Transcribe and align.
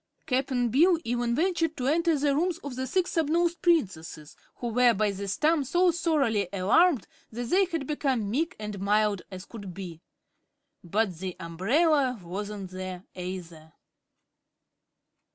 Cap'n 0.25 0.69
Bill 0.69 0.97
even 1.03 1.35
ventured 1.35 1.77
to 1.77 1.85
enter 1.85 2.17
the 2.17 2.35
rooms 2.35 2.57
of 2.63 2.75
the 2.75 2.87
Six 2.87 3.11
Snubnosed 3.11 3.61
Princesses, 3.61 4.35
who 4.55 4.69
were 4.69 4.95
by 4.95 5.11
this 5.11 5.37
time 5.37 5.63
so 5.63 5.91
thoroughly 5.91 6.49
alarmed 6.51 7.05
that 7.31 7.51
they 7.51 7.65
had 7.65 7.85
become 7.85 8.27
meek 8.31 8.55
and 8.57 8.79
mild 8.79 9.21
as 9.29 9.45
could 9.45 9.75
be. 9.75 10.01
But 10.83 11.19
the 11.19 11.35
umbrella 11.39 12.19
wasn't 12.23 12.71
there, 12.71 13.03
either. 13.13 13.73